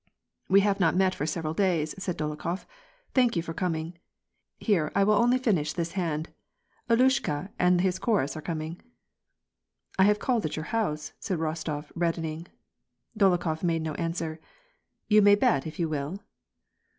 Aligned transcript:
"We 0.49 0.61
have 0.61 0.79
not 0.79 0.95
met 0.95 1.13
for 1.13 1.27
several 1.27 1.53
days," 1.53 1.93
said 2.01 2.17
Dolokhof," 2.17 2.65
thank 3.13 3.35
you 3.35 3.43
for 3.43 3.53
coming. 3.53 3.99
Here 4.57 4.91
I 4.95 5.03
will 5.03 5.13
only 5.13 5.37
finish 5.37 5.73
this 5.73 5.91
hand. 5.91 6.29
Ilyushka 6.89 7.51
and 7.59 7.79
his 7.81 7.99
chorus 7.99 8.35
are 8.35 8.41
coming."" 8.41 8.81
I 9.99 10.05
have 10.05 10.17
called 10.17 10.43
at 10.47 10.55
your 10.55 10.65
house," 10.73 11.13
said 11.19 11.37
Rostof 11.37 11.91
reddening. 11.93 12.47
Dolokhof 13.15 13.61
made 13.61 13.77
him 13.85 13.93
no 13.93 13.93
answer." 13.93 14.39
You 15.07 15.21
may 15.21 15.35
bet 15.35 15.67
if 15.67 15.77
you 15.77 15.87
will.'' 15.87 16.19